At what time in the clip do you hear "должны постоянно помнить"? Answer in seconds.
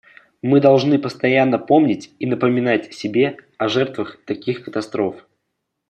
0.61-2.11